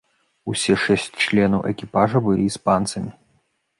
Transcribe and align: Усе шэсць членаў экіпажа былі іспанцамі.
Усе 0.53 0.77
шэсць 0.85 1.19
членаў 1.25 1.61
экіпажа 1.73 2.17
былі 2.29 2.43
іспанцамі. 2.53 3.11